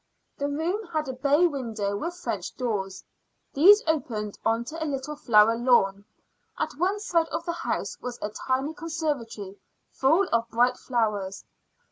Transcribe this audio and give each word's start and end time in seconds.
The 0.39 0.47
room 0.47 0.87
had 0.91 1.07
a 1.09 1.13
bay 1.13 1.45
window 1.45 1.95
with 1.95 2.15
French 2.15 2.55
doors; 2.55 3.03
these 3.53 3.83
opened 3.85 4.39
on 4.43 4.65
to 4.65 4.83
a 4.83 4.85
little 4.85 5.15
flower 5.15 5.55
lawn. 5.55 6.05
At 6.57 6.73
one 6.77 6.99
side 6.99 7.27
of 7.27 7.45
the 7.45 7.51
house 7.53 7.99
was 8.01 8.17
a 8.19 8.29
tiny 8.31 8.73
conservatory 8.73 9.59
full 9.91 10.27
of 10.33 10.49
bright 10.49 10.77
flowers. 10.77 11.45